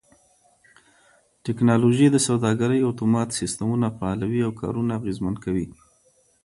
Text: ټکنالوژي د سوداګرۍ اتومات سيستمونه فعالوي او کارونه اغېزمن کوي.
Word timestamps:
ټکنالوژي 1.45 2.07
د 2.11 2.17
سوداګرۍ 2.27 2.79
اتومات 2.89 3.29
سيستمونه 3.39 3.87
فعالوي 3.97 4.41
او 4.47 4.51
کارونه 4.61 4.91
اغېزمن 4.99 5.35
کوي. 5.43 5.65